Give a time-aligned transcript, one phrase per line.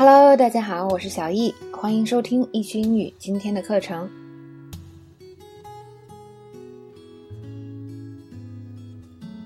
[0.00, 4.08] Hello，大家好，我是小易，欢迎收听易趣英语今天的课程。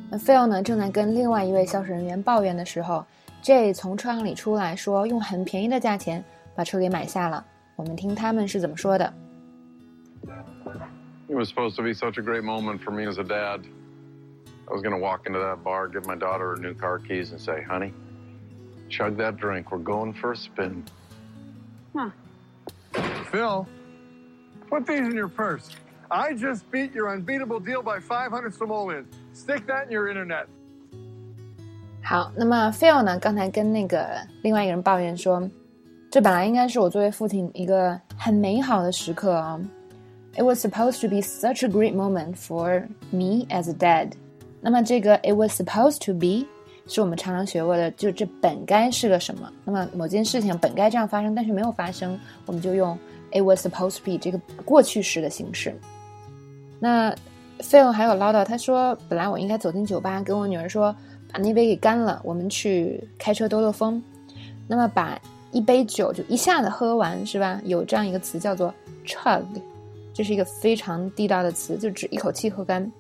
[0.09, 3.04] 那 Phil 呢正在跟另外一位销售人员抱怨的时候
[3.43, 6.25] ，J 从车行里出来说用很便宜的价钱
[6.55, 7.45] 把车给买下了。
[7.75, 9.12] 我们听他们是怎么说的。
[11.27, 13.62] It was supposed to be such a great moment for me as a dad.
[14.68, 17.32] I was going to walk into that bar, give my daughter her new car keys,
[17.32, 17.93] and say, honey,
[18.93, 19.71] chug that drink.
[19.71, 20.84] We're going for a spin.
[21.96, 22.10] Huh.
[23.32, 23.68] Phil,
[24.69, 25.69] put these in your purse.
[26.11, 29.07] I just beat your unbeatable deal by 500 simoleons.
[29.33, 30.47] Stick that in your internet.
[32.02, 33.19] 好，那么 Phil 呢？
[33.19, 34.08] 刚才跟那个
[34.42, 35.47] 另外一个人抱怨说，
[36.09, 39.59] 这本来应该是我作为父亲一个很美好的时刻啊。
[40.36, 44.14] It was supposed to be such a great moment for me as a dad.
[44.61, 46.47] 那么这个 it was supposed to be
[46.86, 49.50] 是我们常常学过的，就这本该是个什么？
[49.64, 52.98] 那么某件事情本该这样发生，但是没有发生，我们就用
[53.33, 55.74] it was supposed to be 这个过去时的形式。
[56.78, 57.14] 那
[57.60, 60.94] Phil 还有唠叨，他说本来我应该走进酒吧，跟我女儿说
[61.32, 64.02] 把那杯给干了，我们去开车兜兜风。
[64.69, 65.19] 那么把
[65.52, 67.58] 一杯酒就一下子喝完是吧？
[67.64, 68.72] 有这样一个词叫做
[69.06, 69.42] chug，
[70.12, 72.92] 这是一个非常地道的词，就指一口气喝干。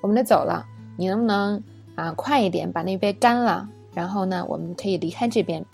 [0.00, 0.64] 我们得走了，
[0.96, 1.60] 你能不能？
[1.95, 5.65] 啊，快一点，把那杯干了，然后呢，我们可以离开这边。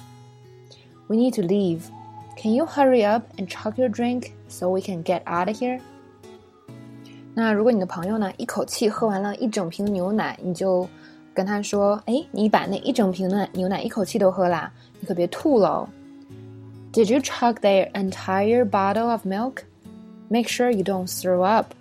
[1.07, 1.81] We need to leave.
[2.37, 5.79] Can you hurry up and chug your drink so we can get out of here?
[7.35, 10.87] 那如果你的朋友呢，一口气喝完了一整瓶牛奶，你就
[11.33, 15.87] 跟他说：“哎，你把那一整瓶的牛奶一口气都喝啦，你可别吐喽。”
[16.93, 19.63] Did you chug their entire bottle of milk?
[20.29, 21.73] Make sure you don't throw up.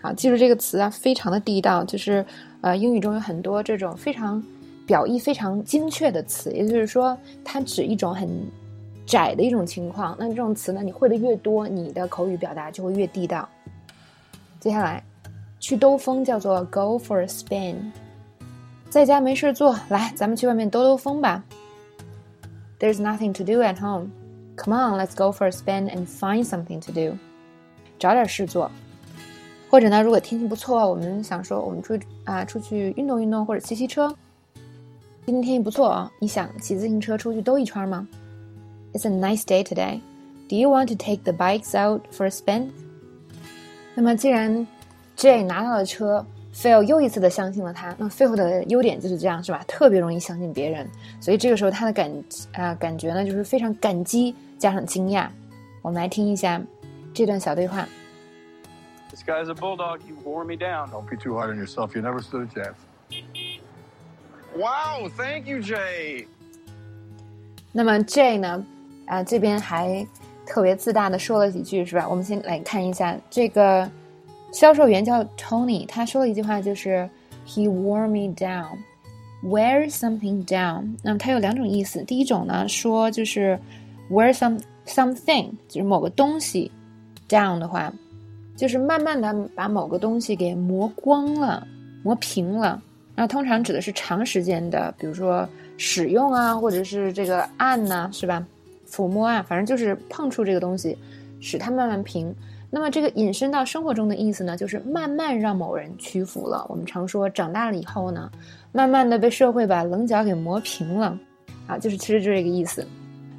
[0.00, 2.24] 好，记住这个词啊，非常的地道，就是。
[2.62, 4.42] 呃，英语中有很多这种非常
[4.86, 8.28] 表意非常精确的词，也就是说，它指一种很
[9.06, 10.16] 窄的一种情况。
[10.18, 13.48] 那这种词呢，你会的越多，你的口语表达就会越地道。
[14.58, 15.00] 接下来，
[15.60, 17.76] 去兜风叫做 go for a spin。
[18.90, 21.44] 在家没事做，来，咱们去外面兜兜风吧。
[22.80, 24.08] There's nothing to do at home.
[24.56, 27.16] Come on, let's go for a spin and find something to do.
[27.96, 28.68] 找点事做。
[29.68, 34.14] 或者呢，如果天气不错，我们想说我们出啊，出去运动运动，或者骑骑车。
[35.24, 38.06] 今天天气不错啊，你想骑自行车出去兜一圈吗
[38.92, 40.00] ？It's a nice day today.
[40.48, 42.68] Do you want to take the bikes out for a spin?
[43.96, 44.64] 那么既然
[45.16, 47.92] J 拿到了车，Phil 又一次的相信了他。
[47.98, 49.64] 那 Phil 的优点就是这样，是吧？
[49.66, 50.88] 特别容易相信别人，
[51.20, 52.08] 所以这个时候他的感
[52.52, 55.26] 啊感觉呢，就是非常感激加上惊讶。
[55.82, 56.62] 我们来听一下
[57.12, 57.88] 这段小对话。
[59.15, 60.01] This guy's a bulldog.
[60.01, 60.89] He wore me down.
[60.89, 61.95] Don't be too hard on yourself.
[61.95, 62.77] You never stood a chance.
[64.55, 66.27] Wow, thank you, Jay.
[67.73, 68.65] 那么 Jay 呢？
[69.05, 70.07] 啊，这边还
[70.45, 72.07] 特别自大的说了几句，是吧？
[72.07, 73.89] 我们先来看一下这个
[74.53, 77.09] 销售员叫 Tony，他说了一句话，就是
[77.45, 78.77] He wore me down.
[79.43, 80.95] Wear something down。
[81.03, 82.03] 那么它有两种意思。
[82.03, 83.59] 第一种呢，说就是
[84.09, 86.71] wear some something，就是某个东西
[87.27, 87.91] down 的话。
[88.56, 91.66] 就是慢慢的把某个东西给磨光了、
[92.02, 92.82] 磨平了，
[93.14, 98.44] 那通常指的是长时间的，比如说使用啊，或者是这个按呐，是吧？
[98.88, 100.96] 抚摸啊，反正就是碰触这个东西，
[101.40, 102.34] 使它慢慢平。
[102.70, 106.66] 那么这个引申到生活中的意思呢，就是慢慢让某人屈服了。
[106.68, 108.30] 我们常说长大了以后呢，
[108.72, 111.18] 慢慢的被社会把棱角给磨平了，
[111.66, 112.86] 啊，就是其实就是这个意思。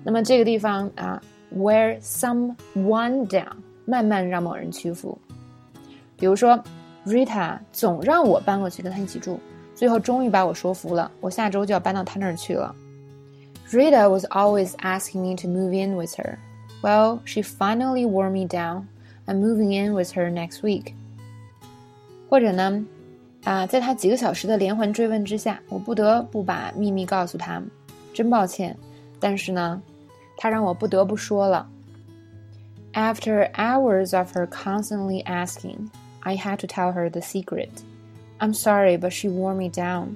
[0.03, 1.22] 那么这个地方啊
[1.55, 3.45] ，wear someone down。
[3.90, 5.18] 慢慢让某人屈服，
[6.18, 6.62] 比如说
[7.06, 9.40] ，Rita 总让我搬过去跟他一起住，
[9.74, 12.76] 最后终于把我说服了，我下周就要搬到他那儿去了。
[13.72, 16.38] Rita was always asking me to move in with her.
[16.81, 18.88] Well, she finally wore me down.
[19.26, 20.94] I'm moving in with her next week.
[22.30, 22.86] 或者呢，
[23.46, 27.64] 啊，在他几个小时的连环追问之下，我不得不把秘密告诉他。
[28.14, 28.78] 真抱歉，
[29.18, 29.81] 但是呢，
[30.35, 31.70] 他让我不得不说了。
[32.93, 35.89] After hours of her constantly asking,
[36.22, 37.69] I had to tell her the secret.
[38.39, 40.16] I'm sorry, but she wore me down.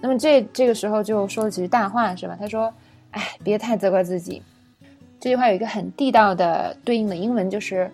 [0.00, 2.36] 那么这这个时候就说了几句大话，是吧？
[2.38, 2.72] 他说
[3.12, 4.42] ：“哎，别太责怪自己。”
[5.18, 7.90] 这句话有一个很地道的对应的英文，就是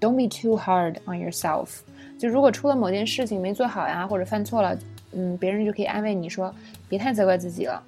[0.00, 1.80] “Don't be too hard on yourself。”
[2.18, 4.76] 就如果出了某件事情没做好呀，或者犯错了，
[5.12, 6.52] 嗯，别人就可以安慰你说
[6.88, 7.82] ：“别太责怪自己了。”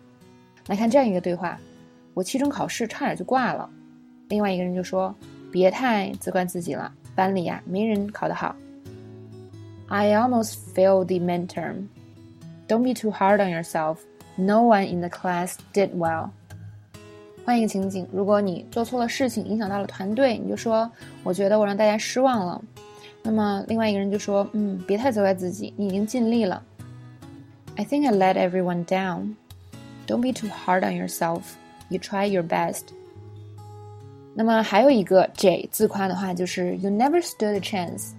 [0.69, 1.59] 来看这样一个对话：
[2.15, 3.69] 我期中考试差点就挂了。
[4.30, 8.56] 另外一个人就说：“别太责怪自己了，班里呀没人考得好。”
[9.88, 11.88] I almost failed the midterm.
[12.68, 13.98] Don't be too hard on yourself.
[14.38, 16.30] No one in the class did well.
[17.44, 22.62] 换一个情景，如果你做错了事情，影响到了团队，你就说：“我觉得我让大家失望了。”
[23.24, 26.64] 那么另外一个人就说：“嗯，别太责怪自己，你已经尽力了。”
[27.76, 29.36] I think I let everyone down.
[30.08, 31.42] Don't be too hard on yourself.
[31.90, 32.84] You try your best.
[34.39, 38.11] 那么还有一个 J 自夸的话就是 You never stood a chance.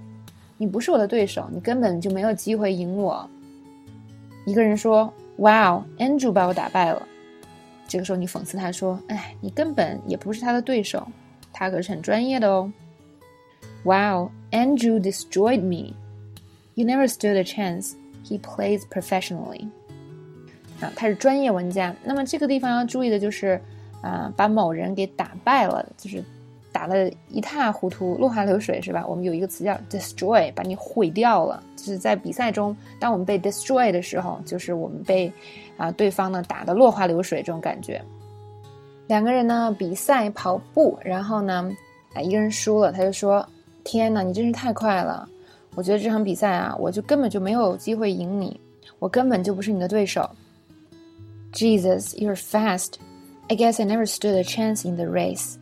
[0.57, 3.29] 你不是我的对手，你根本就没有机会赢我。
[4.47, 7.07] 一个人说：“Wow, Andrew 把我打败了。”
[7.87, 11.07] 这个时候你讽刺他说：“哎，你根本也不是他的对手，
[11.53, 12.73] 他可是很专业的哦。”
[13.85, 15.93] Wow, Andrew destroyed me.
[16.73, 17.91] You never stood a chance.
[18.25, 19.69] He plays professionally.
[20.81, 21.95] 啊，他是专业玩家。
[22.03, 23.61] 那么这个地方要注意的就是，
[24.07, 26.23] 啊，把某人给打败了，就是
[26.71, 29.05] 打得一塌糊涂、落花流水，是吧？
[29.05, 31.61] 我们有一个词叫 destroy，把你毁掉了。
[31.75, 35.31] 就是在比赛中，当我们被 destroy 的时候，就是我们被
[35.75, 38.01] 啊对方呢打得落花流水这种感觉。
[39.07, 41.69] 两个人呢比赛跑步，然后呢
[42.13, 43.45] 啊一个人输了，他就说
[43.83, 45.27] ：“天哪，你真是太快了！
[45.75, 48.59] 我觉得这场比赛啊，我就根本就没有机会赢你，
[48.99, 50.29] 我根本就不是你的对手。”
[51.53, 52.93] Jesus, you're fast.
[53.48, 55.56] I guess I never stood a chance in the race.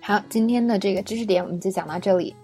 [0.00, 2.34] 好，今天的这个知识点我们就讲到这里。